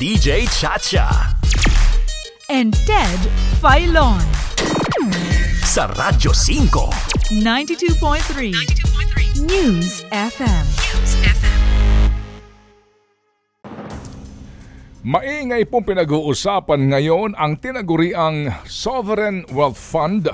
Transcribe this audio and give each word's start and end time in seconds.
DJ 0.00 0.48
Chacha. 0.48 1.36
and 2.48 2.72
Ted 2.88 3.20
Filon. 3.60 4.16
Sa 5.60 5.92
Radyo 5.92 6.32
5. 6.32 7.36
92.3 7.36 9.44
News 9.44 10.00
FM. 10.08 10.64
Maingay 15.04 15.68
pong 15.68 15.84
pinag-uusapan 15.84 16.96
ngayon 16.96 17.36
ang 17.36 17.60
tinaguriang 17.60 18.64
Sovereign 18.64 19.44
Wealth 19.52 19.76
Fund 19.76 20.32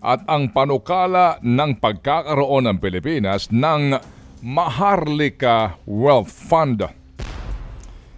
at 0.00 0.24
ang 0.24 0.56
panukala 0.56 1.36
ng 1.44 1.84
pagkakaroon 1.84 2.64
ng 2.64 2.80
Pilipinas 2.80 3.52
ng 3.52 4.00
Maharlika 4.40 5.84
Wealth 5.84 6.32
Fund. 6.32 7.04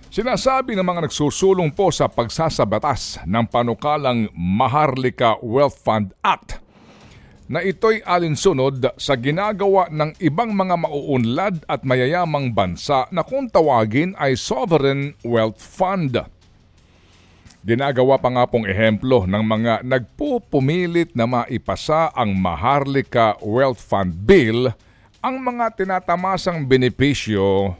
Sinasabi 0.09 0.73
ng 0.73 0.89
mga 0.89 1.05
nagsusulong 1.05 1.69
po 1.69 1.93
sa 1.93 2.09
pagsasabatas 2.09 3.21
ng 3.29 3.45
panukalang 3.45 4.33
Maharlika 4.33 5.37
Wealth 5.45 5.85
Fund 5.85 6.17
Act 6.25 6.65
na 7.45 7.61
ito'y 7.61 8.01
alinsunod 8.01 8.89
sa 8.97 9.21
ginagawa 9.21 9.93
ng 9.93 10.17
ibang 10.25 10.57
mga 10.57 10.81
mauunlad 10.81 11.61
at 11.69 11.85
mayayamang 11.85 12.57
bansa 12.57 13.05
na 13.13 13.21
kung 13.21 13.53
tawagin 13.53 14.17
ay 14.17 14.33
Sovereign 14.33 15.13
Wealth 15.29 15.61
Fund. 15.61 16.17
Ginagawa 17.69 18.17
pa 18.17 18.33
nga 18.33 18.49
pong 18.49 18.65
ehemplo 18.65 19.29
ng 19.29 19.45
mga 19.45 19.85
nagpupumilit 19.85 21.13
na 21.13 21.29
maipasa 21.29 22.09
ang 22.17 22.33
Maharlika 22.33 23.37
Wealth 23.45 23.85
Fund 23.85 24.25
Bill 24.25 24.73
ang 25.21 25.37
mga 25.37 25.77
tinatamasang 25.77 26.65
benepisyo, 26.65 27.77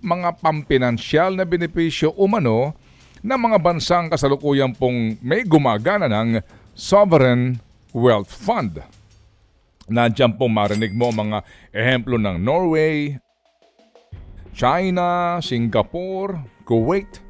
mga 0.00 0.40
pampinansyal 0.40 1.32
na 1.34 1.44
benepisyo 1.48 2.12
umano 2.16 2.76
ng 3.24 3.38
mga 3.40 3.58
bansang 3.58 4.06
kasalukuyan 4.12 4.76
pong 4.76 5.16
may 5.24 5.42
gumagana 5.42 6.06
ng 6.06 6.44
Sovereign 6.76 7.58
Wealth 7.96 8.30
Fund. 8.30 8.78
Nandiyan 9.88 10.36
pong 10.36 10.52
marinig 10.52 10.92
mo 10.92 11.08
mga 11.14 11.46
ehemplo 11.72 12.18
ng 12.18 12.36
Norway, 12.42 13.16
China, 14.52 15.38
Singapore, 15.40 16.42
Kuwait, 16.66 17.22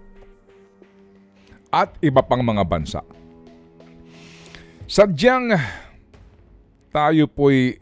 at 1.71 1.93
iba 2.01 2.25
pang 2.25 2.41
mga 2.41 2.65
bansa. 2.65 3.01
Sadyang 4.87 5.53
tayo 6.95 7.29
po'y 7.29 7.77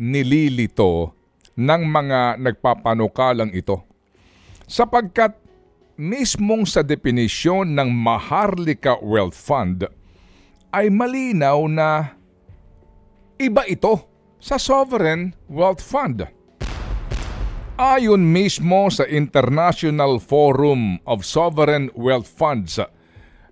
nililito 0.00 1.12
ng 1.54 1.82
mga 1.86 2.40
nagpapanukalang 2.40 3.52
ito 3.54 3.93
sapagkat 4.64 5.36
mismong 5.94 6.66
sa 6.66 6.82
definisyon 6.82 7.76
ng 7.76 7.88
Maharlika 7.90 8.98
Wealth 8.98 9.38
Fund 9.38 9.86
ay 10.74 10.90
malinaw 10.90 11.70
na 11.70 12.18
iba 13.38 13.62
ito 13.70 14.02
sa 14.42 14.58
Sovereign 14.58 15.32
Wealth 15.46 15.80
Fund. 15.80 16.26
Ayon 17.74 18.22
mismo 18.22 18.86
sa 18.90 19.02
International 19.06 20.22
Forum 20.22 21.02
of 21.06 21.26
Sovereign 21.26 21.90
Wealth 21.98 22.30
Funds 22.30 22.78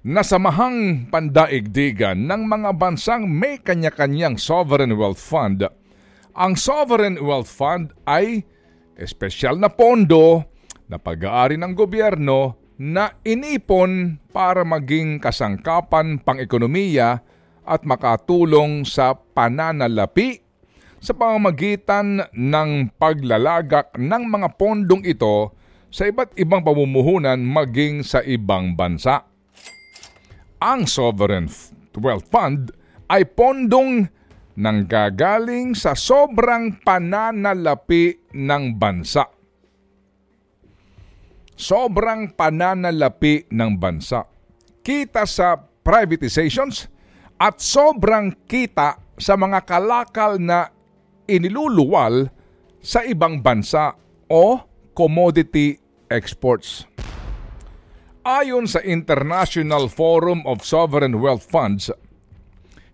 na 0.03 0.23
samahang 0.27 1.11
pandaigdigan 1.11 2.27
ng 2.27 2.43
mga 2.47 2.71
bansang 2.75 3.27
may 3.27 3.63
kanya-kanyang 3.63 4.35
Sovereign 4.35 4.99
Wealth 4.99 5.23
Fund, 5.23 5.63
ang 6.35 6.59
Sovereign 6.59 7.23
Wealth 7.23 7.51
Fund 7.51 7.95
ay 8.07 8.43
espesyal 8.99 9.59
na 9.59 9.71
pondo 9.71 10.52
na 10.93 11.01
pag-aari 11.01 11.57
ng 11.57 11.73
gobyerno 11.73 12.61
na 12.77 13.17
inipon 13.25 14.21
para 14.29 14.61
maging 14.61 15.17
kasangkapan 15.17 16.21
pang-ekonomiya 16.21 17.25
at 17.65 17.81
makatulong 17.89 18.85
sa 18.85 19.17
pananalapi 19.17 20.45
sa 21.03 21.19
pamamagitan 21.19 22.31
ng 22.31 22.95
paglalagak 22.95 23.97
ng 23.99 24.23
mga 24.29 24.49
pondong 24.55 25.03
ito 25.03 25.51
sa 25.91 26.07
iba't 26.07 26.39
ibang 26.39 26.63
pamumuhunan 26.63 27.43
maging 27.43 28.07
sa 28.07 28.23
ibang 28.23 28.79
bansa. 28.79 29.27
Ang 30.63 30.87
Sovereign 30.87 31.51
Wealth 31.99 32.31
Fund 32.31 32.71
ay 33.11 33.27
pondong 33.27 34.07
nanggagaling 34.55 35.75
sa 35.75 35.99
sobrang 35.99 36.79
pananalapi 36.87 38.31
ng 38.31 38.79
bansa. 38.79 39.42
Sobrang 41.63 42.35
pananalapi 42.35 43.47
ng 43.55 43.79
bansa. 43.79 44.27
Kita 44.83 45.23
sa 45.31 45.55
privatizations 45.55 46.91
at 47.39 47.63
sobrang 47.63 48.35
kita 48.51 48.99
sa 49.15 49.39
mga 49.39 49.63
kalakal 49.63 50.43
na 50.43 50.75
iniluluwal 51.31 52.35
sa 52.83 53.07
ibang 53.07 53.39
bansa 53.39 53.95
o 54.27 54.59
commodity 54.91 55.79
exports. 56.11 56.83
Ayon 58.27 58.67
sa 58.67 58.83
International 58.83 59.87
Forum 59.87 60.43
of 60.43 60.67
Sovereign 60.67 61.23
Wealth 61.23 61.47
Funds, 61.47 61.95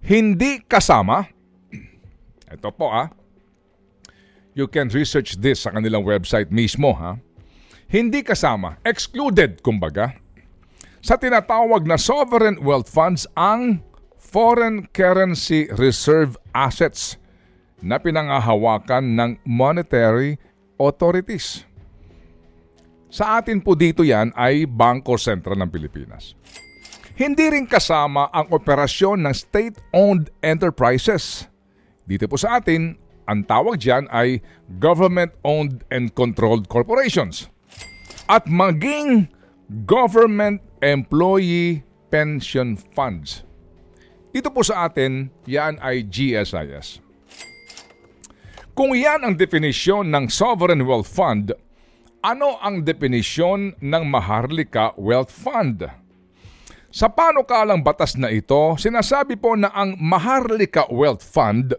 hindi 0.05 0.61
kasama, 0.69 1.25
ito 2.53 2.69
po 2.77 2.93
ah, 2.93 3.09
you 4.53 4.69
can 4.69 4.93
research 4.93 5.41
this 5.41 5.65
sa 5.65 5.73
kanilang 5.73 6.05
website 6.05 6.53
mismo 6.53 6.93
ha, 6.93 7.17
hindi 7.89 8.21
kasama, 8.21 8.77
excluded 8.85 9.65
kumbaga, 9.65 10.13
sa 11.01 11.17
tinatawag 11.17 11.89
na 11.89 11.97
sovereign 11.97 12.61
wealth 12.61 12.93
funds 12.93 13.25
ang 13.33 13.81
foreign 14.21 14.85
currency 14.93 15.73
reserve 15.81 16.37
assets 16.53 17.17
na 17.81 17.97
pinangahawakan 17.97 19.17
ng 19.17 19.31
monetary 19.49 20.37
authorities. 20.77 21.65
Sa 23.09 23.41
atin 23.41 23.65
po 23.65 23.73
dito 23.73 24.05
yan 24.05 24.37
ay 24.37 24.69
Bangko 24.69 25.17
Sentral 25.17 25.57
ng 25.57 25.73
Pilipinas. 25.73 26.37
Hindi 27.17 27.51
rin 27.51 27.65
kasama 27.65 28.29
ang 28.29 28.53
operasyon 28.53 29.25
ng 29.25 29.35
state-owned 29.35 30.29
enterprises. 30.45 31.49
Dito 32.05 32.29
po 32.29 32.37
sa 32.37 32.61
atin, 32.61 33.01
ang 33.25 33.49
tawag 33.49 33.81
dyan 33.81 34.07
ay 34.13 34.45
government-owned 34.77 35.89
and 35.89 36.13
controlled 36.13 36.69
corporations. 36.69 37.49
At 38.29 38.45
maging 38.45 39.33
government 39.89 40.61
employee 40.85 41.83
pension 42.13 42.77
funds. 42.77 43.45
Dito 44.29 44.53
po 44.53 44.61
sa 44.61 44.85
atin, 44.85 45.33
yan 45.49 45.81
ay 45.81 46.05
GSIS. 46.05 47.01
Kung 48.77 48.95
yan 48.95 49.27
ang 49.27 49.35
definisyon 49.35 50.13
ng 50.13 50.31
Sovereign 50.31 50.85
Wealth 50.87 51.11
Fund, 51.11 51.51
ano 52.23 52.61
ang 52.63 52.85
definisyon 52.85 53.75
ng 53.81 54.05
Maharlika 54.07 54.95
Wealth 54.95 55.33
Fund? 55.33 55.89
Sa 56.89 57.11
panukalang 57.11 57.83
batas 57.83 58.15
na 58.15 58.31
ito, 58.31 58.77
sinasabi 58.79 59.35
po 59.35 59.57
na 59.59 59.73
ang 59.75 59.99
Maharlika 59.99 60.87
Wealth 60.93 61.25
Fund 61.25 61.75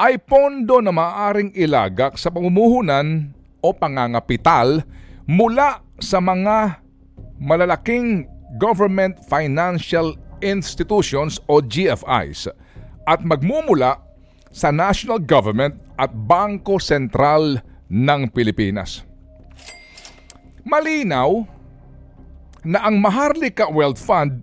ay 0.00 0.16
pondo 0.16 0.80
na 0.80 0.92
maaaring 0.94 1.52
ilagak 1.52 2.16
sa 2.16 2.32
pamumuhunan 2.32 3.36
o 3.60 3.68
pangangapital 3.74 4.86
mula 5.30 5.78
sa 6.02 6.18
mga 6.18 6.82
malalaking 7.38 8.26
government 8.58 9.14
financial 9.30 10.18
institutions 10.42 11.38
o 11.46 11.62
GFIs 11.62 12.50
at 13.06 13.22
magmumula 13.22 14.02
sa 14.50 14.74
national 14.74 15.22
government 15.22 15.78
at 15.94 16.10
Bangko 16.10 16.82
Sentral 16.82 17.62
ng 17.86 18.20
Pilipinas. 18.34 19.06
Malinaw 20.66 21.46
na 22.66 22.90
ang 22.90 22.98
Maharlika 22.98 23.70
Wealth 23.70 24.02
Fund 24.02 24.42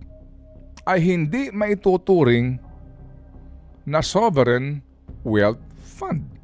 ay 0.88 1.04
hindi 1.04 1.52
maituturing 1.52 2.56
na 3.84 4.00
sovereign 4.00 4.80
wealth 5.20 5.60
fund. 5.84 6.37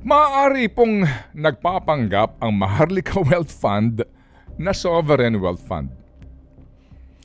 Maaari 0.00 0.64
pong 0.72 1.04
nagpapanggap 1.36 2.40
ang 2.40 2.56
Maharlika 2.56 3.20
Wealth 3.28 3.52
Fund 3.52 4.00
na 4.56 4.72
sovereign 4.72 5.36
wealth 5.36 5.60
fund. 5.60 5.92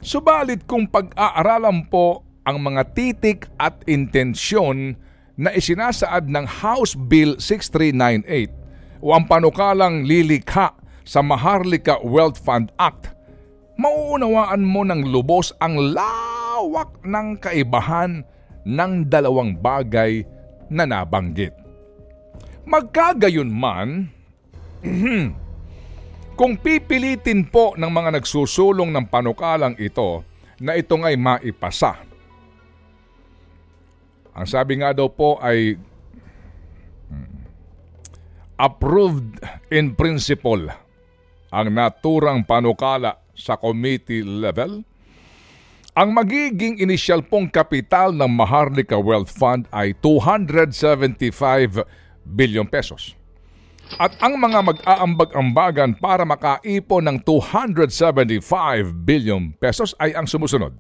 Subalit 0.04 0.68
kung 0.68 0.84
pag-aaralan 0.84 1.88
po 1.88 2.28
ang 2.44 2.60
mga 2.60 2.92
titik 2.92 3.48
at 3.56 3.80
intensyon 3.88 5.00
na 5.40 5.56
isinasaad 5.56 6.28
ng 6.28 6.44
House 6.44 7.00
Bill 7.00 7.40
6398 7.40 8.52
o 9.00 9.16
ang 9.16 9.24
panukalang 9.24 10.04
lilikha 10.04 10.76
sa 11.08 11.24
Maharlika 11.24 12.04
Wealth 12.04 12.44
Fund 12.44 12.76
Act, 12.76 13.08
mauunawaan 13.80 14.68
mo 14.68 14.84
ng 14.84 15.16
lubos 15.16 15.56
ang 15.64 15.80
lawak 15.80 16.92
ng 17.08 17.40
kaibahan 17.40 18.28
ng 18.68 19.08
dalawang 19.08 19.56
bagay 19.56 20.28
na 20.68 20.84
nabanggit. 20.84 21.65
Magkagayon 22.66 23.50
man, 23.50 24.10
Kung 26.36 26.60
pipilitin 26.60 27.48
po 27.48 27.80
ng 27.80 27.88
mga 27.88 28.20
nagsusulong 28.20 28.92
ng 28.92 29.08
panukalang 29.08 29.80
ito 29.80 30.28
na 30.60 30.76
ito 30.76 30.92
nga'y 31.00 31.16
maipasa, 31.16 31.96
ang 34.36 34.44
sabi 34.44 34.84
nga 34.84 34.92
daw 34.92 35.08
po 35.08 35.40
ay 35.40 35.80
hmm, 37.08 37.40
approved 38.60 39.40
in 39.72 39.96
principle 39.96 40.68
ang 41.56 41.72
naturang 41.72 42.44
panukala 42.44 43.24
sa 43.32 43.56
committee 43.56 44.20
level. 44.20 44.84
Ang 45.96 46.12
magiging 46.12 46.84
inisyal 46.84 47.24
pong 47.24 47.48
kapital 47.48 48.12
ng 48.12 48.28
Maharlika 48.28 49.00
Wealth 49.00 49.32
Fund 49.32 49.72
ay 49.72 49.96
275 50.04 51.88
billion 52.26 52.66
pesos. 52.66 53.14
At 54.02 54.18
ang 54.18 54.42
mga 54.42 54.66
mag-aambag-ambagan 54.66 56.02
para 56.02 56.26
makaipon 56.26 57.06
ng 57.06 57.18
275 57.22 58.42
billion 59.06 59.54
pesos 59.62 59.94
ay 60.02 60.18
ang 60.18 60.26
sumusunod. 60.26 60.74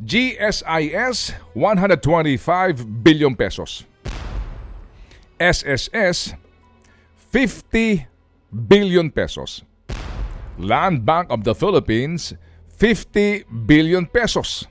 GSIS 0.00 1.36
125 1.52 2.84
billion 3.04 3.32
pesos. 3.32 3.84
SSS 5.36 6.36
50 7.32 8.08
billion 8.52 9.12
pesos. 9.12 9.64
Land 10.56 11.04
Bank 11.04 11.28
of 11.28 11.44
the 11.44 11.52
Philippines 11.52 12.32
50 12.76 13.44
billion 13.68 14.04
pesos. 14.08 14.68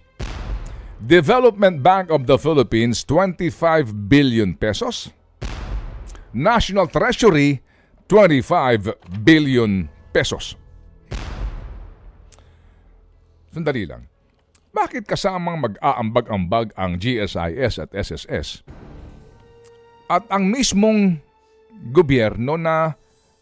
Development 1.02 1.82
Bank 1.82 2.10
of 2.10 2.26
the 2.26 2.38
Philippines 2.38 3.06
25 3.06 4.10
billion 4.10 4.54
pesos. 4.58 5.15
National 6.36 6.92
Treasury 6.92 7.64
25 8.12 9.24
billion 9.24 9.88
pesos. 10.12 10.60
Sandali 13.56 13.88
lang. 13.88 14.04
Bakit 14.76 15.08
kasamang 15.08 15.64
mag-aambag-ambag 15.64 16.76
ang 16.76 17.00
GSIS 17.00 17.80
at 17.80 17.90
SSS? 17.96 18.68
At 20.12 20.28
ang 20.28 20.52
mismong 20.52 21.24
gobyerno 21.96 22.60
na 22.60 22.92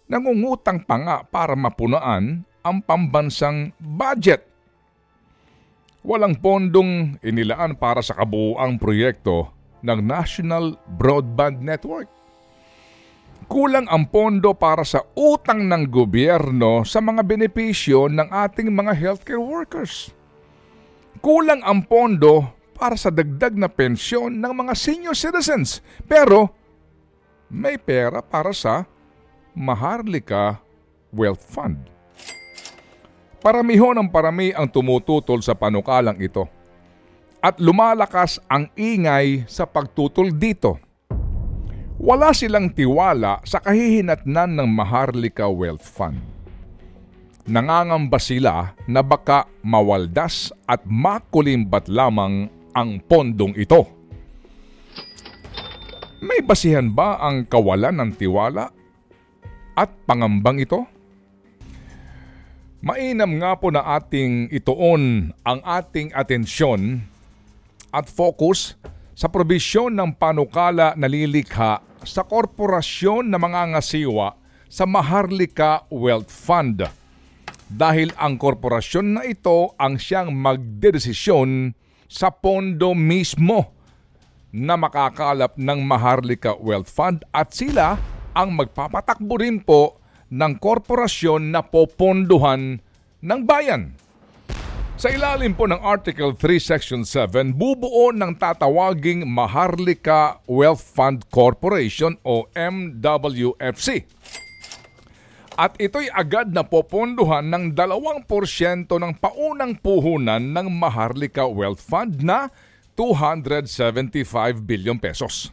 nangungutang 0.06 0.86
pa 0.86 1.02
nga 1.02 1.18
para 1.26 1.58
mapunaan 1.58 2.46
ang 2.62 2.78
pambansang 2.86 3.74
budget. 3.82 4.46
Walang 6.06 6.38
pondong 6.38 7.18
inilaan 7.26 7.74
para 7.74 8.06
sa 8.06 8.14
kabuuang 8.22 8.78
proyekto 8.78 9.50
ng 9.82 10.00
National 10.06 10.78
Broadband 11.02 11.58
Network. 11.58 12.13
Kulang 13.54 13.86
ang 13.86 14.10
pondo 14.10 14.58
para 14.58 14.82
sa 14.82 15.06
utang 15.14 15.70
ng 15.70 15.86
gobyerno 15.86 16.82
sa 16.82 16.98
mga 16.98 17.22
benepisyo 17.22 18.10
ng 18.10 18.34
ating 18.34 18.74
mga 18.74 18.98
healthcare 18.98 19.38
workers. 19.38 20.10
Kulang 21.22 21.62
ang 21.62 21.86
pondo 21.86 22.50
para 22.74 22.98
sa 22.98 23.14
dagdag 23.14 23.54
na 23.54 23.70
pensyon 23.70 24.42
ng 24.42 24.54
mga 24.58 24.74
senior 24.74 25.14
citizens. 25.14 25.86
Pero 26.10 26.50
may 27.46 27.78
pera 27.78 28.26
para 28.26 28.58
sa 28.58 28.90
Maharlika 29.54 30.58
Wealth 31.14 31.46
Fund. 31.46 31.78
Paramiho 33.38 33.94
ng 33.94 34.10
parami 34.10 34.50
ang 34.50 34.66
tumututol 34.66 35.46
sa 35.46 35.54
panukalang 35.54 36.18
ito. 36.18 36.50
At 37.38 37.62
lumalakas 37.62 38.42
ang 38.50 38.74
ingay 38.74 39.46
sa 39.46 39.70
pagtutol 39.70 40.34
dito. 40.34 40.93
Wala 42.04 42.36
silang 42.36 42.68
tiwala 42.68 43.40
sa 43.48 43.64
kahihinatnan 43.64 44.60
ng 44.60 44.68
Maharlika 44.68 45.48
Wealth 45.48 45.88
Fund. 45.88 46.20
Nangangamba 47.48 48.20
sila 48.20 48.76
na 48.92 49.00
baka 49.00 49.48
mawaldas 49.64 50.52
at 50.68 50.84
makulimbat 50.84 51.88
lamang 51.88 52.52
ang 52.76 53.00
pondong 53.08 53.56
ito. 53.56 53.88
May 56.20 56.44
basihan 56.44 56.92
ba 56.92 57.24
ang 57.24 57.48
kawalan 57.48 57.96
ng 57.96 58.12
tiwala 58.20 58.68
at 59.72 59.88
pangambang 60.04 60.60
ito? 60.60 60.84
Mainam 62.84 63.40
nga 63.40 63.56
po 63.56 63.72
na 63.72 63.80
ating 63.96 64.52
ituon 64.52 65.32
ang 65.48 65.60
ating 65.64 66.12
atensyon 66.12 67.08
at 67.96 68.12
focus 68.12 68.76
sa 69.14 69.30
probisyon 69.30 69.94
ng 69.94 70.18
panukala 70.18 70.98
na 70.98 71.06
lilikha 71.06 71.82
sa 72.04 72.22
korporasyon 72.26 73.30
na 73.30 73.38
mga 73.38 73.78
ngasiwa 73.78 74.36
sa 74.68 74.90
Maharlika 74.90 75.86
Wealth 75.94 76.34
Fund. 76.34 76.82
Dahil 77.70 78.14
ang 78.18 78.38
korporasyon 78.38 79.18
na 79.18 79.22
ito 79.26 79.74
ang 79.78 79.98
siyang 79.98 80.34
magdedesisyon 80.34 81.74
sa 82.10 82.30
pondo 82.30 82.94
mismo 82.94 83.74
na 84.54 84.78
makakalap 84.78 85.58
ng 85.58 85.80
Maharlika 85.82 86.54
Wealth 86.58 86.90
Fund 86.90 87.26
at 87.34 87.54
sila 87.54 87.98
ang 88.38 88.54
magpapatakbo 88.54 89.42
rin 89.42 89.62
po 89.62 89.98
ng 90.34 90.58
korporasyon 90.58 91.54
na 91.54 91.62
popondohan 91.66 92.82
ng 93.22 93.42
bayan. 93.46 93.94
Sa 95.04 95.12
ilalim 95.12 95.52
po 95.52 95.68
ng 95.68 95.84
Article 95.84 96.32
3 96.32 96.64
Section 96.64 97.04
7, 97.04 97.52
bubuo 97.52 98.16
ng 98.16 98.40
tatawaging 98.40 99.28
Maharlika 99.28 100.40
Wealth 100.48 100.80
Fund 100.80 101.28
Corporation 101.28 102.16
o 102.24 102.48
MWFC. 102.56 104.08
At 105.60 105.76
ito'y 105.76 106.08
agad 106.08 106.56
na 106.56 106.64
popondohan 106.64 107.52
ng 107.52 107.76
2% 107.76 108.32
ng 108.88 109.14
paunang 109.20 109.76
puhunan 109.84 110.40
ng 110.40 110.72
Maharlika 110.72 111.52
Wealth 111.52 111.84
Fund 111.84 112.24
na 112.24 112.48
275 112.96 114.08
billion 114.64 114.96
pesos. 114.96 115.52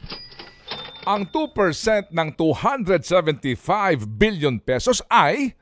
Ang 1.02 1.26
2% 1.26 2.14
ng 2.14 2.28
275 2.38 3.58
billion 4.14 4.62
pesos 4.62 5.02
ay 5.10 5.58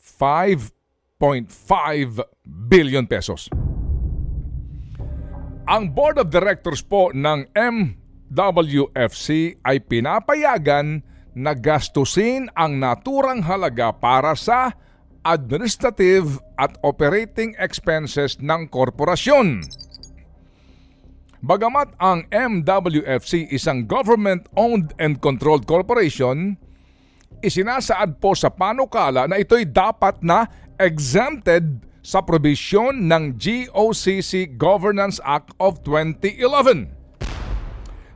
5 0.00 0.72
1.5 0.72 0.79
billion 2.48 3.04
pesos. 3.04 3.52
Ang 5.68 5.92
Board 5.92 6.18
of 6.18 6.32
Directors 6.32 6.80
po 6.80 7.12
ng 7.12 7.52
MWFC 7.54 9.60
ay 9.62 9.84
pinapayagan 9.84 11.04
na 11.36 11.52
gastusin 11.54 12.50
ang 12.58 12.82
naturang 12.82 13.46
halaga 13.46 13.94
para 13.94 14.34
sa 14.34 14.74
administrative 15.22 16.40
at 16.56 16.74
operating 16.80 17.52
expenses 17.60 18.40
ng 18.40 18.66
korporasyon. 18.72 19.62
Bagamat 21.40 21.96
ang 22.00 22.28
MWFC 22.28 23.48
isang 23.48 23.88
government-owned 23.88 24.92
and 25.00 25.24
controlled 25.24 25.64
corporation, 25.64 26.60
isinasaad 27.40 28.20
po 28.20 28.36
sa 28.36 28.52
panukala 28.52 29.24
na 29.24 29.40
ito'y 29.40 29.64
dapat 29.64 30.20
na 30.20 30.44
exempted 30.80 31.84
sa 32.00 32.24
probisyon 32.24 33.04
ng 33.04 33.36
GOCC 33.36 34.56
Governance 34.56 35.20
Act 35.20 35.52
of 35.60 35.84
2011. 35.84 36.96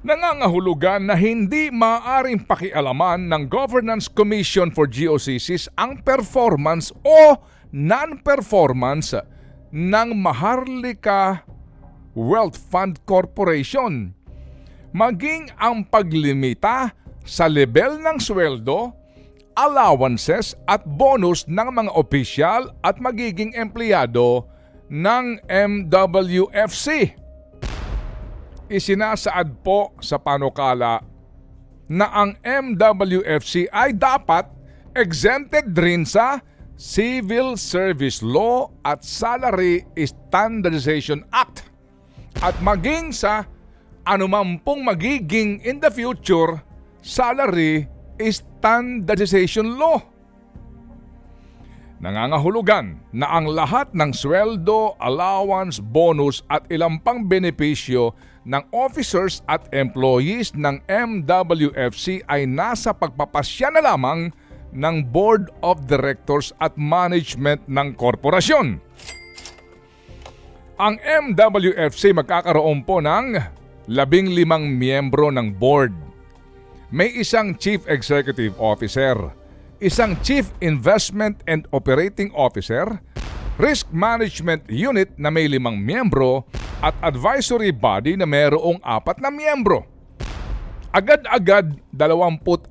Nangangahulugan 0.04 1.09
na 1.09 1.16
hindi 1.16 1.68
maaring 1.73 2.44
pakialaman 2.44 3.28
ng 3.28 3.49
Governance 3.49 4.09
Commission 4.09 4.73
for 4.73 4.88
GOCCs 4.88 5.68
ang 5.76 6.00
performance 6.00 6.92
o 7.04 7.37
non-performance 7.73 9.16
ng 9.73 10.09
Maharlika 10.16 11.44
Wealth 12.12 12.56
Fund 12.68 13.00
Corporation. 13.09 14.12
Maging 14.92 15.52
ang 15.56 15.88
paglimita 15.88 16.92
sa 17.25 17.49
level 17.49 17.99
ng 18.00 18.16
sweldo 18.21 19.04
allowances 19.55 20.59
at 20.67 20.83
bonus 20.85 21.47
ng 21.47 21.69
mga 21.71 21.91
opisyal 21.95 22.75
at 22.83 22.99
magiging 22.99 23.55
empleyado 23.55 24.47
ng 24.91 25.41
MWFC. 25.49 27.15
Isinasaad 28.69 29.63
po 29.63 29.95
sa 30.03 30.19
panukala 30.19 31.01
na 31.87 32.07
ang 32.11 32.37
MWFC 32.43 33.71
ay 33.71 33.95
dapat 33.95 34.49
exempted 34.97 35.75
rin 35.77 36.03
sa 36.03 36.41
Civil 36.75 37.55
Service 37.55 38.19
Law 38.19 38.67
at 38.83 39.07
Salary 39.07 39.87
Standardization 39.95 41.23
Act 41.31 41.71
at 42.43 42.57
maging 42.59 43.15
sa 43.15 43.47
anumampong 44.05 44.83
magiging 44.83 45.63
in 45.63 45.79
the 45.79 45.89
future 45.89 46.61
salary 46.99 47.87
standardization 48.21 49.78
law. 49.78 50.02
Nangangahulugan 52.04 53.00
na 53.16 53.33
ang 53.33 53.49
lahat 53.49 53.88
ng 53.97 54.12
sweldo, 54.12 54.92
allowance, 55.00 55.80
bonus 55.80 56.44
at 56.52 56.68
ilang 56.68 57.00
pang 57.00 57.25
benepisyo 57.25 58.12
ng 58.44 58.61
officers 58.76 59.40
at 59.49 59.64
employees 59.73 60.52
ng 60.52 60.85
MWFC 60.85 62.21
ay 62.28 62.44
nasa 62.44 62.92
pagpapasya 62.92 63.73
na 63.73 63.80
lamang 63.80 64.28
ng 64.75 64.97
Board 65.09 65.49
of 65.64 65.88
Directors 65.88 66.52
at 66.61 66.76
Management 66.76 67.64
ng 67.71 67.97
korporasyon. 67.97 68.83
Ang 70.75 70.94
MWFC 71.00 72.11
magkakaroon 72.12 72.83
po 72.83 72.99
ng 72.99 73.38
labing 73.87 74.35
limang 74.35 74.66
miyembro 74.66 75.30
ng 75.30 75.54
board. 75.54 75.94
May 76.95 77.11
isang 77.11 77.59
Chief 77.59 77.83
Executive 77.91 78.55
Officer, 78.55 79.19
isang 79.83 80.15
Chief 80.23 80.47
Investment 80.63 81.43
and 81.51 81.67
Operating 81.75 82.31
Officer, 82.31 82.87
Risk 83.59 83.91
Management 83.91 84.71
Unit 84.71 85.11
na 85.19 85.27
may 85.27 85.51
limang 85.51 85.75
miyembro 85.75 86.47
at 86.79 86.95
Advisory 87.03 87.75
Body 87.75 88.15
na 88.15 88.31
mayroong 88.31 88.79
apat 88.79 89.19
na 89.19 89.35
miyembro. 89.35 89.83
Agad-agad 90.95 91.83
26 91.91 92.71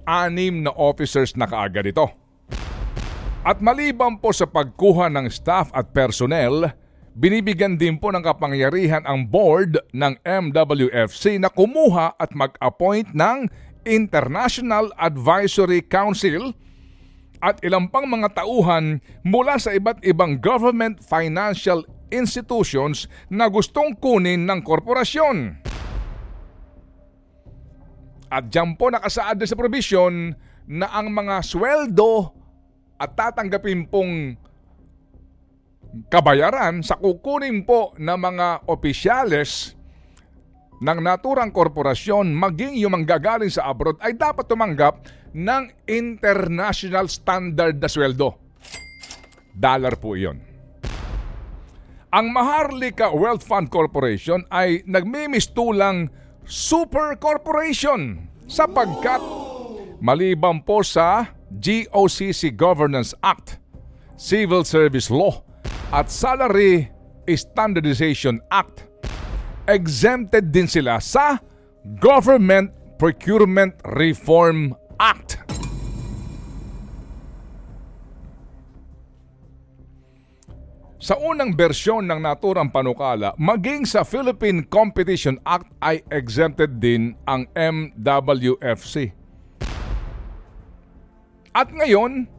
na 0.63 0.72
officers 0.72 1.36
na 1.36 1.44
kaagad 1.44 1.92
ito. 1.92 2.08
At 3.44 3.60
maliban 3.60 4.24
po 4.24 4.32
sa 4.32 4.48
pagkuha 4.48 5.12
ng 5.12 5.27
staff 5.27 5.68
at 5.75 5.92
personnel, 5.92 6.72
binibigyan 7.12 7.75
din 7.75 8.00
po 8.00 8.08
ng 8.15 8.24
kapangyarihan 8.24 9.03
ang 9.03 9.27
board 9.27 9.84
ng 9.92 10.15
MWFC 10.24 11.44
na 11.44 11.51
kumuha 11.51 12.15
at 12.15 12.32
mag-appoint 12.32 13.12
ng 13.12 13.51
International 13.84 14.92
Advisory 14.96 15.84
Council 15.84 16.56
at 17.44 17.60
ilang 17.60 17.92
pang 17.92 18.08
mga 18.08 18.40
tauhan 18.40 19.04
mula 19.28 19.60
sa 19.60 19.75
iba't 19.75 20.00
ibang 20.08 20.40
government 20.40 21.04
financial 21.04 21.84
institutions 22.08 23.12
na 23.28 23.52
gustong 23.52 23.92
kunin 24.00 24.48
ng 24.48 24.63
korporasyon. 24.63 25.60
At 28.32 28.50
dyan 28.50 28.80
po 28.80 28.90
nakasaad 28.90 29.44
sa 29.44 29.60
provision 29.60 30.34
na 30.66 30.88
ang 30.90 31.12
mga 31.12 31.44
sweldo 31.44 32.32
at 32.98 33.13
tatanggapin 33.13 33.86
pong 33.92 34.40
kabayaran 36.10 36.82
sa 36.82 36.98
kukunin 36.98 37.62
po 37.68 37.94
ng 38.00 38.18
mga 38.18 38.66
opisyales 38.66 39.78
ng 40.84 41.00
naturang 41.00 41.56
korporasyon 41.56 42.36
maging 42.36 42.75
yung 42.75 43.00
manggagaling 43.00 43.48
sa 43.48 43.72
abroad 43.72 43.96
ay 44.04 44.20
dapat 44.20 44.44
tumanggap 44.52 45.08
ng 45.32 45.72
international 45.88 47.08
standard 47.08 47.80
na 47.80 47.88
sweldo. 47.88 48.36
Dollar 49.56 49.96
po 49.96 50.20
iyon. 50.20 50.44
Ang 52.13 52.30
Maharlika 52.30 53.10
Wealth 53.10 53.48
Fund 53.48 53.72
Corporation 53.74 54.46
ay 54.54 54.86
nagmimistulang 54.86 56.12
super 56.46 57.18
corporation 57.18 58.30
sapagkat 58.46 59.24
maliban 60.04 60.62
po 60.62 60.86
sa 60.86 61.34
GOCC 61.50 62.54
Governance 62.54 63.16
Act, 63.24 63.58
Civil 64.20 64.68
Service 64.68 65.10
Law 65.10 65.42
at 65.90 66.12
Salary 66.12 66.92
Standardization 67.25 68.44
Act, 68.54 68.92
exempted 69.67 70.51
din 70.51 70.67
sila 70.67 71.00
sa 71.00 71.39
Government 72.00 72.72
Procurement 73.00 73.75
Reform 73.96 74.75
Act. 75.00 75.39
Sa 81.03 81.20
unang 81.20 81.51
bersyon 81.51 82.08
ng 82.08 82.24
naturang 82.24 82.72
panukala, 82.72 83.36
maging 83.36 83.84
sa 83.84 84.08
Philippine 84.08 84.63
Competition 84.63 85.36
Act 85.43 85.67
ay 85.84 86.00
exempted 86.08 86.79
din 86.79 87.12
ang 87.27 87.43
MWFC. 87.51 89.12
At 91.51 91.67
ngayon, 91.75 92.32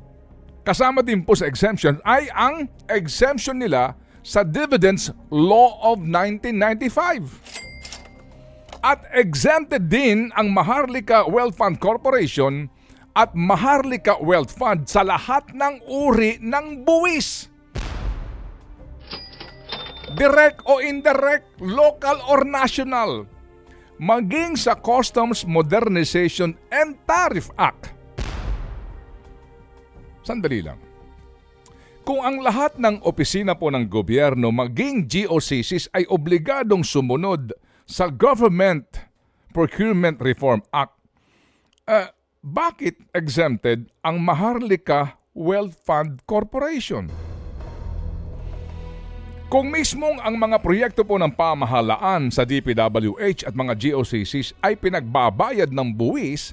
kasama 0.65 1.05
din 1.05 1.21
po 1.29 1.37
sa 1.37 1.45
exemption 1.45 2.01
ay 2.09 2.25
ang 2.33 2.73
exemption 2.89 3.61
nila 3.61 4.01
sa 4.25 4.43
Dividends 4.43 5.13
Law 5.29 5.77
of 5.85 6.01
1995. 6.01 8.81
At 8.81 9.05
exempted 9.13 9.93
din 9.93 10.33
ang 10.33 10.49
Maharlika 10.51 11.29
Wealth 11.29 11.61
Fund 11.61 11.77
Corporation 11.79 12.73
at 13.13 13.37
Maharlika 13.37 14.17
Wealth 14.19 14.57
Fund 14.57 14.89
sa 14.89 15.05
lahat 15.05 15.53
ng 15.53 15.85
uri 15.87 16.41
ng 16.41 16.83
buwis 16.83 17.53
direct 20.15 20.63
o 20.69 20.79
indirect, 20.79 21.49
local 21.65 22.21
or 22.31 22.47
national, 22.47 23.27
maging 23.99 24.55
sa 24.55 24.79
Customs 24.79 25.43
Modernization 25.49 26.55
and 26.71 26.95
Tariff 27.05 27.51
Act. 27.59 27.91
Sandali 30.25 30.65
lang. 30.65 30.84
Kung 32.05 32.21
ang 32.21 32.45
lahat 32.45 32.77
ng 32.77 33.01
opisina 33.01 33.57
po 33.57 33.73
ng 33.73 33.89
gobyerno 33.89 34.53
maging 34.53 35.09
GOCCs 35.09 35.89
ay 35.97 36.05
obligadong 36.13 36.85
sumunod 36.85 37.57
sa 37.89 38.13
Government 38.13 38.85
Procurement 39.57 40.21
Reform 40.21 40.61
Act, 40.69 41.01
uh, 41.89 42.13
bakit 42.45 43.01
exempted 43.17 43.89
ang 44.05 44.21
Maharlika 44.21 45.17
Wealth 45.33 45.81
Fund 45.81 46.21
Corporation? 46.29 47.09
Kung 49.49 49.73
mismong 49.73 50.21
ang 50.21 50.37
mga 50.37 50.61
proyekto 50.61 51.09
po 51.09 51.17
ng 51.17 51.33
pamahalaan 51.33 52.29
sa 52.29 52.45
DPWH 52.45 53.49
at 53.49 53.57
mga 53.57 53.81
GOCCs 53.81 54.53
ay 54.61 54.77
pinagbabayad 54.77 55.73
ng 55.73 55.97
buwis, 55.97 56.53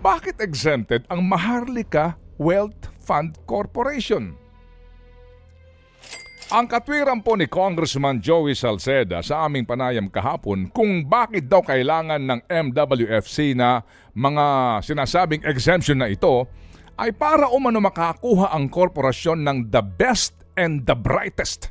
bakit 0.00 0.40
exempted 0.40 1.04
ang 1.12 1.20
Maharlika 1.28 2.16
Wealth 2.40 2.88
Fund 3.04 3.36
Corporation? 3.44 4.47
Ang 6.48 6.64
katwiran 6.64 7.20
po 7.20 7.36
ni 7.36 7.44
Congressman 7.44 8.24
Joey 8.24 8.56
Salceda 8.56 9.20
sa 9.20 9.44
aming 9.44 9.68
panayam 9.68 10.08
kahapon 10.08 10.72
kung 10.72 11.04
bakit 11.04 11.44
daw 11.44 11.60
kailangan 11.60 12.24
ng 12.24 12.40
MWFC 12.48 13.52
na 13.52 13.84
mga 14.16 14.80
sinasabing 14.80 15.44
exemption 15.44 16.00
na 16.00 16.08
ito 16.08 16.48
ay 16.96 17.12
para 17.12 17.52
umano 17.52 17.84
makakuha 17.84 18.48
ang 18.48 18.72
korporasyon 18.72 19.44
ng 19.44 19.58
the 19.68 19.84
best 19.84 20.40
and 20.56 20.88
the 20.88 20.96
brightest 20.96 21.68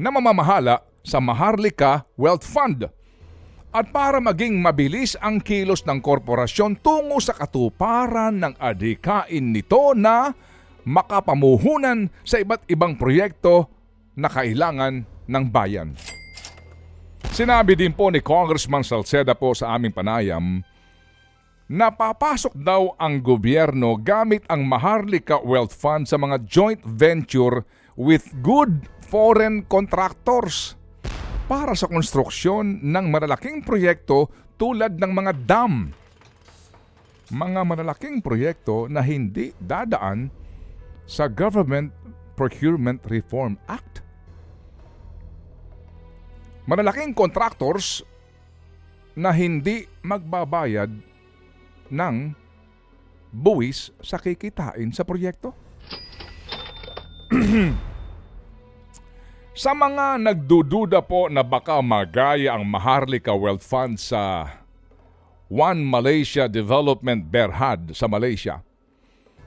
na 0.00 0.08
mamamahala 0.08 0.80
sa 1.04 1.20
Maharlika 1.20 2.08
Wealth 2.16 2.48
Fund 2.48 2.88
at 3.68 3.86
para 3.92 4.16
maging 4.16 4.64
mabilis 4.64 5.12
ang 5.20 5.44
kilos 5.44 5.84
ng 5.84 6.00
korporasyon 6.00 6.80
tungo 6.80 7.20
sa 7.20 7.36
katuparan 7.36 8.48
ng 8.48 8.56
adikain 8.56 9.52
nito 9.52 9.92
na 9.92 10.32
makapamuhunan 10.88 12.08
sa 12.24 12.40
iba't 12.40 12.64
ibang 12.72 12.96
proyekto 12.96 13.73
na 14.14 14.30
kailangan 14.30 15.06
ng 15.26 15.44
bayan. 15.50 15.94
Sinabi 17.34 17.74
din 17.74 17.90
po 17.90 18.14
ni 18.14 18.22
Congressman 18.22 18.86
Salceda 18.86 19.34
po 19.34 19.58
sa 19.58 19.74
aming 19.74 19.90
panayam 19.90 20.62
na 21.66 21.88
papasok 21.90 22.54
daw 22.54 22.92
ang 23.00 23.24
gobyerno 23.24 23.96
gamit 23.98 24.44
ang 24.46 24.62
Maharlika 24.68 25.40
Wealth 25.40 25.74
Fund 25.74 26.06
sa 26.06 26.20
mga 26.20 26.44
joint 26.44 26.82
venture 26.84 27.64
with 27.98 28.30
good 28.44 28.86
foreign 29.08 29.64
contractors 29.66 30.76
para 31.48 31.72
sa 31.72 31.88
konstruksyon 31.88 32.84
ng 32.84 33.06
malalaking 33.08 33.64
proyekto 33.64 34.28
tulad 34.60 34.94
ng 35.00 35.12
mga 35.12 35.32
dam. 35.48 35.90
Mga 37.32 37.60
malalaking 37.64 38.20
proyekto 38.20 38.86
na 38.86 39.00
hindi 39.00 39.56
dadaan 39.56 40.28
sa 41.08 41.26
Government 41.26 41.90
Procurement 42.36 43.00
Reform 43.08 43.56
Act. 43.66 44.03
Malalaking 46.64 47.12
contractors 47.12 48.00
na 49.12 49.30
hindi 49.30 49.84
magbabayad 50.00 50.90
ng 51.92 52.16
buwis 53.34 53.92
sa 54.00 54.16
kikitain 54.16 54.90
sa 54.94 55.04
proyekto. 55.04 55.52
Sa 59.54 59.70
mga 59.70 60.18
nagdududa 60.18 60.98
po 61.06 61.30
na 61.30 61.46
baka 61.46 61.78
magaya 61.78 62.58
ang 62.58 62.66
Maharlika 62.66 63.30
Wealth 63.38 63.62
Fund 63.62 64.02
sa 64.02 64.50
One 65.46 65.78
Malaysia 65.78 66.50
Development 66.50 67.22
Berhad 67.22 67.94
sa 67.94 68.10
Malaysia, 68.10 68.66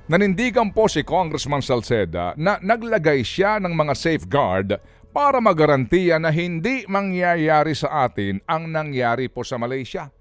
nanindigan 0.07 0.71
po 0.71 0.87
si 0.87 1.03
Congressman 1.03 1.59
Salceda 1.59 2.31
na 2.39 2.55
naglagay 2.63 3.19
siya 3.19 3.59
ng 3.59 3.75
mga 3.75 3.93
safeguard 3.99 4.79
para 5.11 5.41
magarantiya 5.43 6.21
na 6.21 6.29
hindi 6.29 6.83
mangyayari 6.87 7.73
sa 7.73 8.07
atin 8.07 8.39
ang 8.45 8.69
nangyari 8.69 9.27
po 9.31 9.41
sa 9.41 9.55
Malaysia. 9.59 10.11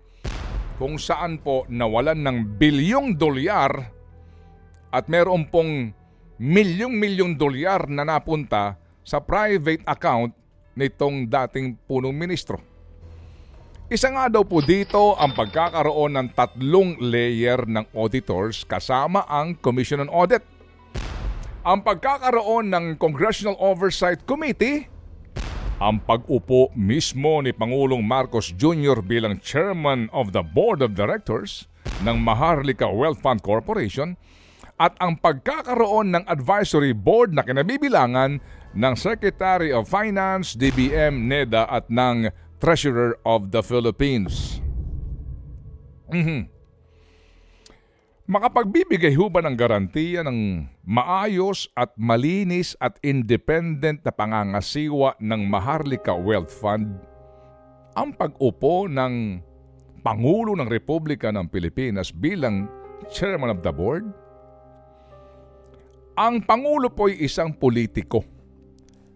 Kung 0.76 1.00
saan 1.00 1.40
po 1.40 1.64
nawalan 1.72 2.20
ng 2.20 2.38
bilyong 2.60 3.16
dolyar 3.16 3.72
at 4.92 5.08
meron 5.08 5.48
pong 5.48 5.92
milyong-milyong 6.36 7.36
dolyar 7.36 7.88
na 7.88 8.04
napunta 8.04 8.76
sa 9.00 9.22
private 9.22 9.84
account 9.88 10.36
nitong 10.76 11.24
dating 11.24 11.80
punong 11.88 12.12
ministro. 12.12 12.60
Isa 13.86 14.10
nga 14.10 14.26
daw 14.26 14.42
po 14.42 14.58
dito 14.60 15.14
ang 15.14 15.30
pagkakaroon 15.30 16.18
ng 16.18 16.28
tatlong 16.34 16.98
layer 16.98 17.70
ng 17.70 17.86
auditors 17.94 18.66
kasama 18.66 19.22
ang 19.30 19.54
Commission 19.54 20.02
on 20.02 20.10
Audit. 20.10 20.55
Ang 21.66 21.82
pagkakaroon 21.82 22.70
ng 22.70 22.94
Congressional 22.94 23.58
Oversight 23.58 24.22
Committee, 24.22 24.86
ang 25.82 25.98
pag-upo 25.98 26.70
mismo 26.78 27.42
ni 27.42 27.50
Pangulong 27.50 28.06
Marcos 28.06 28.54
Jr. 28.54 29.02
bilang 29.02 29.42
Chairman 29.42 30.06
of 30.14 30.30
the 30.30 30.46
Board 30.46 30.78
of 30.78 30.94
Directors 30.94 31.66
ng 32.06 32.22
Maharlika 32.22 32.86
Wealth 32.86 33.18
Fund 33.18 33.42
Corporation, 33.42 34.14
at 34.78 34.94
ang 35.02 35.18
pagkakaroon 35.18 36.14
ng 36.14 36.22
advisory 36.30 36.94
board 36.94 37.34
na 37.34 37.42
kinabibilangan 37.42 38.38
ng 38.70 38.94
Secretary 38.94 39.74
of 39.74 39.90
Finance, 39.90 40.54
DBM, 40.54 41.26
NEDA 41.26 41.66
at 41.66 41.90
ng 41.90 42.30
Treasurer 42.62 43.18
of 43.26 43.50
the 43.50 43.66
Philippines. 43.66 44.62
Mhm. 46.14 46.46
Makapagbibigay 48.26 49.14
ho 49.14 49.30
ba 49.30 49.38
ng 49.38 49.54
garantiya 49.54 50.26
ng 50.26 50.66
maayos 50.82 51.70
at 51.78 51.94
malinis 51.94 52.74
at 52.82 52.98
independent 53.06 54.02
na 54.02 54.10
pangangasiwa 54.10 55.14
ng 55.22 55.46
Maharlika 55.46 56.10
Wealth 56.10 56.50
Fund 56.50 56.90
ang 57.94 58.10
pag-upo 58.18 58.90
ng 58.90 59.38
Pangulo 60.02 60.58
ng 60.58 60.66
Republika 60.66 61.30
ng 61.30 61.46
Pilipinas 61.46 62.10
bilang 62.10 62.66
Chairman 63.14 63.54
of 63.54 63.62
the 63.62 63.70
Board? 63.70 64.10
Ang 66.18 66.42
Pangulo 66.42 66.90
po 66.90 67.06
ay 67.06 67.22
isang 67.22 67.54
politiko 67.54 68.26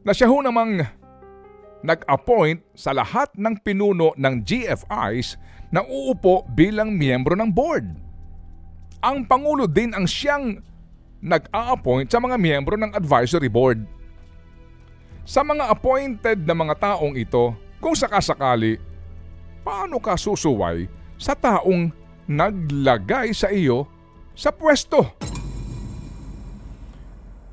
na 0.07 0.14
siya 0.14 0.31
ho 0.31 0.38
namang 0.38 0.87
nag-appoint 1.83 2.62
sa 2.79 2.95
lahat 2.95 3.35
ng 3.35 3.59
pinuno 3.59 4.14
ng 4.14 4.35
GFIs 4.47 5.35
na 5.75 5.83
uupo 5.83 6.47
bilang 6.55 6.95
miyembro 6.95 7.35
ng 7.35 7.50
board. 7.50 8.10
Ang 9.00 9.25
Pangulo 9.25 9.64
din 9.64 9.97
ang 9.97 10.04
siyang 10.04 10.61
nag-a-appoint 11.25 12.12
sa 12.12 12.21
mga 12.21 12.37
miyembro 12.37 12.76
ng 12.76 12.92
advisory 12.92 13.49
board. 13.49 13.80
Sa 15.25 15.40
mga 15.40 15.73
appointed 15.73 16.45
na 16.45 16.52
mga 16.52 16.75
taong 16.76 17.16
ito, 17.16 17.57
kung 17.80 17.97
sakasakali, 17.97 18.76
paano 19.64 19.97
ka 20.00 20.21
susuway 20.21 20.85
sa 21.16 21.33
taong 21.33 21.88
naglagay 22.28 23.33
sa 23.33 23.49
iyo 23.49 23.88
sa 24.37 24.52
pwesto? 24.52 25.09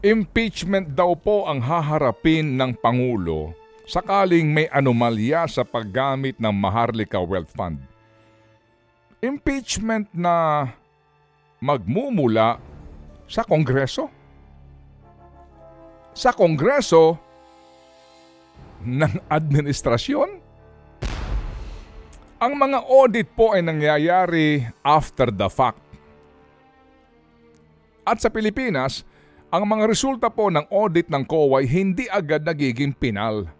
Impeachment 0.03 0.95
daw 0.95 1.15
po 1.15 1.47
ang 1.47 1.63
haharapin 1.63 2.59
ng 2.59 2.75
Pangulo 2.79 3.55
sakaling 3.87 4.51
may 4.51 4.67
anomalya 4.67 5.47
sa 5.47 5.63
paggamit 5.63 6.35
ng 6.43 6.51
Maharlika 6.51 7.23
Wealth 7.23 7.55
Fund. 7.55 7.79
Impeachment 9.23 10.11
na 10.11 10.67
magmumula 11.57 12.61
sa 13.25 13.41
Kongreso. 13.41 14.09
Sa 16.13 16.33
Kongreso 16.33 17.17
ng 18.85 19.13
administrasyon. 19.29 20.29
Ang 22.37 22.53
mga 22.53 22.79
audit 22.85 23.27
po 23.33 23.57
ay 23.57 23.65
nangyayari 23.65 24.61
after 24.85 25.33
the 25.33 25.49
fact. 25.49 25.81
At 28.05 28.21
sa 28.21 28.29
Pilipinas, 28.29 29.01
ang 29.49 29.65
mga 29.65 29.89
resulta 29.89 30.29
po 30.29 30.53
ng 30.53 30.69
audit 30.69 31.09
ng 31.09 31.25
COA 31.25 31.65
hindi 31.65 32.05
agad 32.07 32.45
nagiging 32.45 32.93
pinal. 32.93 33.56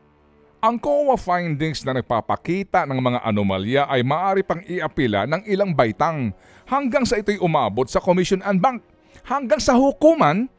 Ang 0.58 0.82
COA 0.82 1.22
findings 1.22 1.86
na 1.86 2.02
nagpapakita 2.02 2.90
ng 2.90 2.98
mga 2.98 3.20
anomalya 3.22 3.86
ay 3.86 4.02
maaari 4.02 4.42
pang 4.42 4.58
iapila 4.66 5.30
ng 5.30 5.46
ilang 5.46 5.70
baitang 5.70 6.34
hanggang 6.66 7.06
sa 7.06 7.22
ito'y 7.22 7.38
umabot 7.38 7.86
sa 7.86 8.02
Commission 8.02 8.42
and 8.42 8.58
Bank, 8.58 8.82
hanggang 9.22 9.62
sa 9.62 9.78
hukuman. 9.78 10.50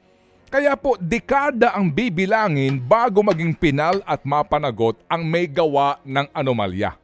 Kaya 0.55 0.79
po 0.79 0.95
dekada 1.03 1.75
ang 1.75 1.91
bibilangin 1.91 2.79
bago 2.79 3.27
maging 3.27 3.59
pinal 3.59 3.99
at 4.07 4.23
mapanagot 4.23 5.03
ang 5.11 5.27
may 5.27 5.51
gawa 5.51 5.99
ng 6.07 6.31
anomalya. 6.31 6.95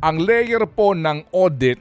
Ang 0.00 0.24
layer 0.24 0.64
po 0.64 0.96
ng 0.96 1.20
audit 1.36 1.76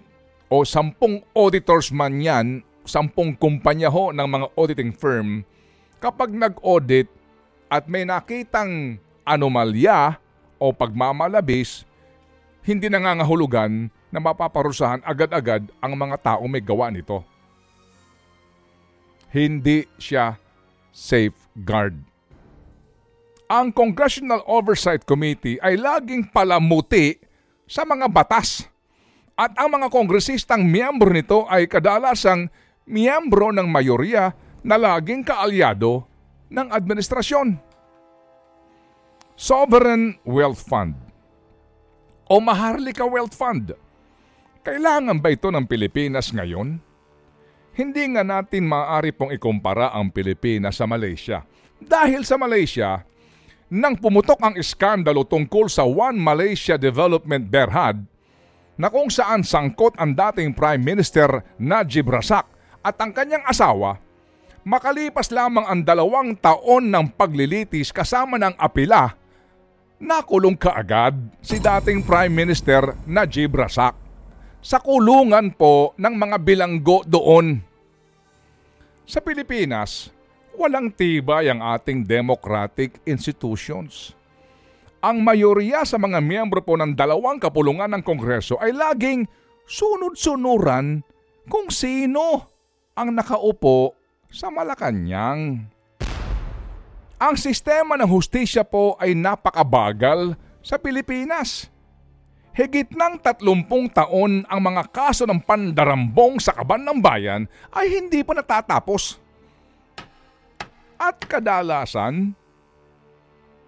o 0.52 0.68
sampung 0.68 1.24
auditors 1.32 1.96
man 1.96 2.20
yan, 2.20 2.60
sampung 2.84 3.32
kumpanya 3.32 3.88
ho 3.88 4.12
ng 4.12 4.28
mga 4.28 4.48
auditing 4.60 4.92
firm, 4.92 5.48
kapag 6.04 6.36
nag-audit 6.36 7.08
at 7.72 7.88
may 7.88 8.04
nakitang 8.04 9.00
anomalya 9.26 10.22
o 10.62 10.72
pagmamalabis, 10.72 11.84
hindi 12.64 12.88
nangangahulugan 12.88 13.90
na 14.14 14.20
mapaparusahan 14.22 15.04
agad-agad 15.04 15.68
ang 15.84 15.94
mga 15.98 16.18
tao 16.22 16.46
may 16.48 16.64
gawa 16.64 16.88
nito. 16.94 17.26
Hindi 19.36 19.84
siya 20.00 20.40
safeguard. 20.96 22.00
Ang 23.46 23.70
Congressional 23.76 24.42
Oversight 24.48 25.04
Committee 25.04 25.60
ay 25.60 25.76
laging 25.78 26.32
palamuti 26.32 27.20
sa 27.68 27.86
mga 27.86 28.10
batas 28.10 28.66
at 29.36 29.52
ang 29.60 29.76
mga 29.76 29.92
kongresistang 29.92 30.64
miyembro 30.64 31.12
nito 31.12 31.44
ay 31.52 31.68
kadalasang 31.68 32.48
miyembro 32.88 33.52
ng 33.52 33.68
mayorya 33.68 34.32
na 34.64 34.80
laging 34.80 35.22
kaalyado 35.28 36.08
ng 36.50 36.72
administrasyon. 36.72 37.60
Sovereign 39.36 40.16
Wealth 40.24 40.64
Fund 40.64 40.96
o 42.32 42.40
Maharlika 42.40 43.04
Wealth 43.04 43.36
Fund. 43.36 43.76
Kailangan 44.64 45.20
ba 45.20 45.28
ito 45.28 45.52
ng 45.52 45.68
Pilipinas 45.68 46.32
ngayon? 46.32 46.80
Hindi 47.76 48.04
nga 48.16 48.24
natin 48.24 48.64
maaari 48.64 49.12
pong 49.12 49.36
ikumpara 49.36 49.92
ang 49.92 50.08
Pilipinas 50.08 50.80
sa 50.80 50.88
Malaysia. 50.88 51.44
Dahil 51.84 52.24
sa 52.24 52.40
Malaysia, 52.40 53.04
nang 53.68 54.00
pumutok 54.00 54.40
ang 54.40 54.56
iskandalo 54.56 55.28
tungkol 55.28 55.68
sa 55.68 55.84
One 55.84 56.16
Malaysia 56.16 56.80
Development 56.80 57.44
Berhad, 57.44 58.08
na 58.80 58.88
kung 58.88 59.12
saan 59.12 59.44
sangkot 59.44 60.00
ang 60.00 60.16
dating 60.16 60.56
Prime 60.56 60.80
Minister 60.80 61.44
Najib 61.60 62.08
Razak 62.08 62.48
at 62.88 62.96
ang 63.04 63.12
kanyang 63.12 63.44
asawa, 63.44 64.00
makalipas 64.64 65.28
lamang 65.28 65.68
ang 65.68 65.84
dalawang 65.84 66.40
taon 66.40 66.88
ng 66.88 67.20
paglilitis 67.20 67.92
kasama 67.92 68.40
ng 68.40 68.56
apila, 68.56 69.25
nakulong 70.02 70.60
kaagad 70.60 71.16
si 71.40 71.60
dating 71.60 72.04
Prime 72.04 72.32
Minister 72.32 72.96
Najib 73.08 73.56
Razak 73.56 73.96
sa 74.60 74.82
kulungan 74.82 75.54
po 75.54 75.94
ng 75.96 76.14
mga 76.18 76.38
bilanggo 76.42 77.06
doon. 77.06 77.62
Sa 79.06 79.22
Pilipinas, 79.22 80.10
walang 80.58 80.90
tibay 80.90 81.54
ang 81.54 81.62
ating 81.62 82.02
democratic 82.02 82.98
institutions. 83.06 84.18
Ang 85.06 85.22
mayoriya 85.22 85.86
sa 85.86 86.02
mga 86.02 86.18
miyembro 86.18 86.66
po 86.66 86.74
ng 86.74 86.98
dalawang 86.98 87.38
kapulungan 87.38 87.94
ng 87.94 88.02
Kongreso 88.02 88.58
ay 88.58 88.74
laging 88.74 89.30
sunod-sunuran 89.70 91.06
kung 91.46 91.70
sino 91.70 92.50
ang 92.98 93.14
nakaupo 93.14 93.94
sa 94.34 94.50
Malacanang. 94.50 95.75
Ang 97.16 97.40
sistema 97.40 97.96
ng 97.96 98.12
hustisya 98.12 98.68
po 98.68 99.00
ay 99.00 99.16
napakabagal 99.16 100.36
sa 100.60 100.76
Pilipinas. 100.76 101.72
Higit 102.52 102.92
ng 102.92 103.20
30 103.24 103.56
taon 103.96 104.44
ang 104.44 104.60
mga 104.60 104.84
kaso 104.92 105.24
ng 105.24 105.40
pandarambong 105.40 106.44
sa 106.44 106.52
kaban 106.52 106.84
ng 106.84 107.00
bayan 107.00 107.48
ay 107.72 107.88
hindi 107.88 108.20
pa 108.20 108.36
natatapos. 108.36 109.20
At 111.00 111.20
kadalasan, 111.24 112.36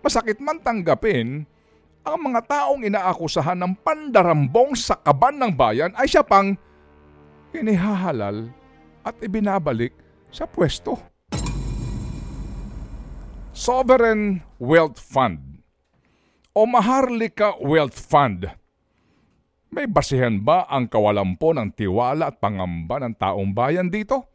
masakit 0.04 0.40
man 0.44 0.60
tanggapin, 0.60 1.48
ang 2.04 2.20
mga 2.20 2.48
taong 2.48 2.84
inaakusahan 2.84 3.60
ng 3.60 3.74
pandarambong 3.80 4.76
sa 4.76 5.00
kaban 5.00 5.40
ng 5.40 5.52
bayan 5.56 5.92
ay 5.96 6.08
siya 6.08 6.24
pang 6.24 6.56
inihahalal 7.56 8.48
at 9.08 9.16
ibinabalik 9.24 9.96
sa 10.32 10.44
pwesto. 10.44 11.17
Sovereign 13.58 14.46
Wealth 14.62 15.02
Fund 15.02 15.42
o 16.54 16.70
Maharlika 16.70 17.58
Wealth 17.58 17.98
Fund. 17.98 18.46
May 19.74 19.90
basihan 19.90 20.38
ba 20.38 20.70
ang 20.70 20.86
kawalampo 20.86 21.58
ng 21.58 21.74
tiwala 21.74 22.30
at 22.30 22.38
pangamba 22.38 23.02
ng 23.02 23.18
taong 23.18 23.50
bayan 23.58 23.90
dito? 23.90 24.30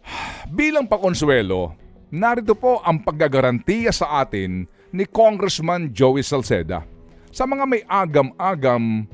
Bilang 0.56 0.88
pakonsuelo, 0.88 1.76
narito 2.08 2.56
po 2.56 2.80
ang 2.80 3.04
paggagarantiya 3.04 3.92
sa 3.92 4.24
atin 4.24 4.64
ni 4.96 5.04
Congressman 5.04 5.92
Joey 5.92 6.24
Salceda 6.24 6.80
sa 7.28 7.44
mga 7.44 7.68
may 7.68 7.84
agam-agam 7.84 9.04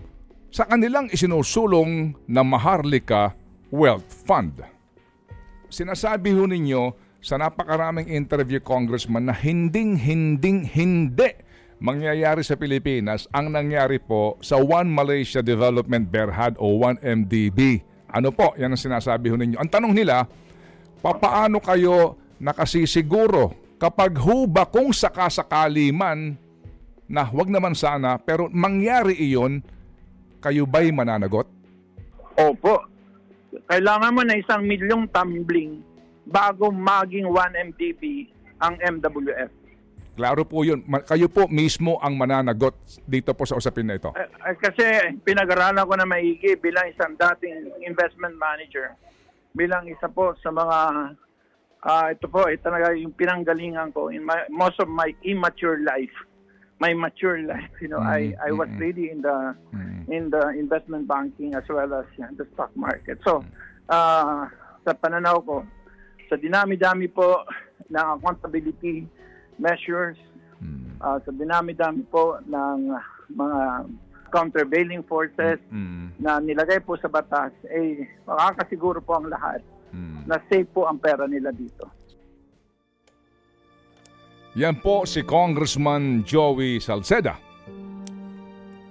sa 0.54 0.70
kanilang 0.70 1.11
isinusulong 1.11 2.14
na 2.30 2.46
Maharlika 2.46 3.35
Wealth 3.74 4.22
Fund. 4.22 4.62
Sinasabi 5.66 6.30
ho 6.30 6.46
ninyo 6.46 7.06
sa 7.26 7.42
napakaraming 7.42 8.06
interview 8.06 8.62
congressman 8.62 9.26
na 9.26 9.34
hinding 9.34 9.98
hinding 9.98 10.62
hindi 10.62 11.34
mangyayari 11.82 12.46
sa 12.46 12.54
Pilipinas 12.54 13.26
ang 13.34 13.50
nangyari 13.50 13.98
po 13.98 14.38
sa 14.38 14.62
One 14.62 14.86
Malaysia 14.86 15.42
Development 15.42 16.06
Berhad 16.06 16.54
o 16.62 16.78
1MDB. 16.78 17.82
Ano 18.14 18.30
po? 18.30 18.54
Yan 18.54 18.78
ang 18.78 18.80
sinasabi 18.80 19.34
ho 19.34 19.34
ninyo. 19.34 19.58
Ang 19.58 19.66
tanong 19.66 19.90
nila, 19.90 20.22
papaano 21.02 21.58
kayo 21.58 22.14
nakasisiguro 22.38 23.74
kapag 23.74 24.14
huba 24.22 24.62
kung 24.70 24.94
sakasakali 24.94 25.90
man 25.90 26.38
na 27.10 27.26
wag 27.26 27.50
naman 27.50 27.74
sana 27.74 28.22
pero 28.22 28.46
mangyari 28.54 29.18
iyon, 29.18 29.66
kayo 30.38 30.62
ba'y 30.62 30.94
mananagot? 30.94 31.50
Opo. 32.38 32.86
Kailangan 33.66 34.14
mo 34.14 34.22
na 34.22 34.38
isang 34.38 34.62
milyong 34.62 35.10
tumbling 35.10 35.86
bago 36.26 36.74
maging 36.74 37.30
1 37.30 37.72
MDB 37.72 38.26
ang 38.58 38.74
MWF. 38.82 39.66
Klaro 40.16 40.48
po 40.48 40.64
yun. 40.64 40.80
Kayo 41.04 41.28
po 41.28 41.44
mismo 41.44 42.00
ang 42.00 42.16
mananagot 42.16 42.72
dito 43.04 43.36
po 43.36 43.44
sa 43.44 43.60
usapin 43.60 43.84
na 43.84 44.00
ito. 44.00 44.16
Eh, 44.16 44.24
eh, 44.24 44.56
kasi 44.56 44.84
pinag-aralan 45.20 45.84
ko 45.84 45.92
na 45.92 46.08
maigi 46.08 46.56
bilang 46.56 46.88
isang 46.88 47.12
dating 47.20 47.68
investment 47.84 48.32
manager. 48.40 48.96
Bilang 49.52 49.84
isa 49.92 50.08
po 50.08 50.32
sa 50.40 50.48
mga, 50.48 51.12
ah, 51.84 52.08
ito 52.08 52.26
po, 52.32 52.48
ito 52.48 52.64
talaga 52.64 52.96
yung 52.96 53.12
pinanggalingan 53.12 53.92
ko 53.92 54.08
in 54.08 54.24
my, 54.24 54.48
most 54.48 54.80
of 54.80 54.88
my 54.88 55.12
immature 55.20 55.84
life. 55.84 56.12
My 56.80 56.92
mature 56.92 57.40
life, 57.40 57.72
you 57.80 57.88
know, 57.88 58.04
I 58.04 58.36
I 58.36 58.52
was 58.52 58.68
really 58.76 59.08
in 59.08 59.24
the 59.24 59.56
in 60.12 60.28
the 60.28 60.52
investment 60.52 61.08
banking 61.08 61.56
as 61.56 61.64
well 61.72 61.88
as 61.96 62.04
yan, 62.20 62.36
the 62.36 62.44
stock 62.52 62.68
market. 62.76 63.16
So, 63.24 63.40
ah, 63.88 64.52
sa 64.84 64.92
pananaw 64.92 65.40
ko, 65.40 65.64
sa 66.28 66.36
dinami-dami 66.36 67.06
po 67.10 67.46
ng 67.86 68.06
accountability 68.18 69.06
measures, 69.56 70.18
ah, 71.00 71.18
sa 71.22 71.30
dinami-dami 71.32 72.02
po 72.08 72.40
ng 72.44 72.94
mga 73.32 73.60
countervailing 74.30 75.06
forces 75.06 75.62
Mm, 75.70 76.12
na 76.18 76.42
nilagay 76.42 76.82
po 76.82 76.98
sa 76.98 77.08
batas, 77.08 77.54
eh, 77.70 78.04
makakasiguro 78.26 78.98
po 79.00 79.16
ang 79.16 79.30
lahat 79.30 79.62
mm. 79.94 80.26
na 80.26 80.36
safe 80.50 80.68
po 80.72 80.84
ang 80.84 80.98
pera 80.98 81.24
nila 81.30 81.54
dito. 81.54 81.86
Yan 84.56 84.80
po 84.80 85.04
si 85.04 85.20
Congressman 85.20 86.24
Joey 86.24 86.80
Salceda. 86.80 87.36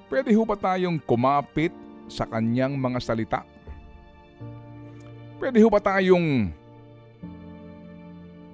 Pwede 0.06 0.30
ho 0.38 0.46
ba 0.46 0.54
tayong 0.54 1.02
kumapit 1.02 1.74
sa 2.06 2.30
kanyang 2.30 2.78
mga 2.78 3.00
salita? 3.02 3.42
Pwede 5.42 5.58
ho 5.66 5.68
ba 5.68 5.82
tayong 5.82 6.54